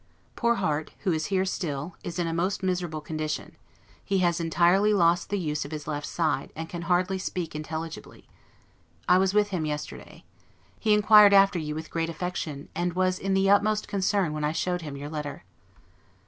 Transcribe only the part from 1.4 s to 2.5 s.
still, is in a